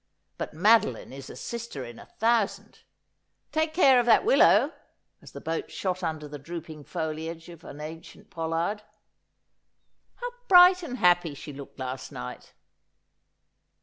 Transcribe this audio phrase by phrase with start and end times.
[0.39, 2.79] But Madeline is a sister in a thousand.
[3.51, 4.73] Take care of that willow,'
[5.21, 8.81] as the boat shot under the drooping foliage of an ancient pollard.'
[10.21, 12.53] How bright and happy she looked last night